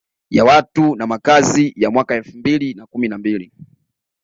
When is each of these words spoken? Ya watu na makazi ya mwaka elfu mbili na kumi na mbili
Ya 0.29 0.43
watu 0.45 0.95
na 0.95 1.07
makazi 1.07 1.73
ya 1.75 1.91
mwaka 1.91 2.15
elfu 2.15 2.37
mbili 2.37 2.73
na 2.73 2.87
kumi 2.87 3.07
na 3.07 3.17
mbili 3.17 3.51